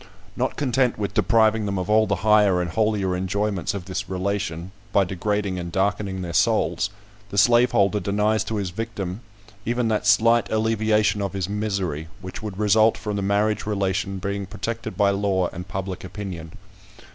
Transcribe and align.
Not 0.35 0.55
content 0.55 0.97
with 0.97 1.13
depriving 1.13 1.67
them 1.67 1.77
of 1.77 1.87
all 1.87 2.07
the 2.07 2.15
higher 2.25 2.59
and 2.59 2.71
holier 2.71 3.15
enjoyments 3.15 3.75
of 3.75 3.85
this 3.85 4.09
relation, 4.09 4.71
by 4.91 5.03
degrading 5.03 5.59
and 5.59 5.71
darkening 5.71 6.23
their 6.23 6.33
souls, 6.33 6.89
the 7.29 7.37
slaveholder 7.37 7.99
denies 7.99 8.43
to 8.45 8.55
his 8.55 8.71
victim 8.71 9.21
even 9.63 9.89
that 9.89 10.07
slight 10.07 10.49
alleviation 10.51 11.21
of 11.21 11.33
his 11.33 11.47
misery, 11.47 12.07
which 12.19 12.41
would 12.41 12.57
result 12.57 12.97
from 12.97 13.15
the 13.15 13.21
marriage 13.21 13.67
relation 13.67 14.17
being 14.17 14.47
protected 14.47 14.97
by 14.97 15.11
law 15.11 15.49
and 15.53 15.67
public 15.67 16.03
opinion. 16.03 16.53